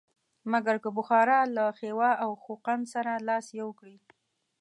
[0.51, 3.97] مګر که بخارا له خیوا او خوقند سره لاس یو کړي.